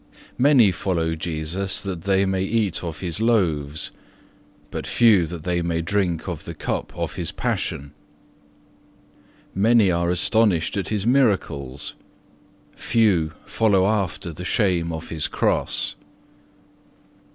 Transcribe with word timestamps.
Many 0.39 0.71
follow 0.71 1.13
Jesus 1.13 1.79
that 1.79 2.01
they 2.05 2.25
may 2.25 2.41
eat 2.41 2.83
of 2.83 3.01
His 3.01 3.19
loaves, 3.21 3.91
but 4.71 4.87
few 4.87 5.27
that 5.27 5.43
they 5.43 5.61
may 5.61 5.83
drink 5.83 6.27
of 6.27 6.45
the 6.45 6.55
cup 6.55 6.91
of 6.97 7.17
His 7.17 7.31
passion. 7.31 7.91
Many 9.53 9.91
are 9.91 10.09
astonished 10.09 10.75
at 10.75 10.87
His 10.89 11.05
Miracles, 11.05 11.93
few 12.75 13.33
follow 13.45 13.85
after 13.85 14.33
the 14.33 14.43
shame 14.43 14.91
of 14.91 15.09
His 15.09 15.27
Cross. 15.27 15.93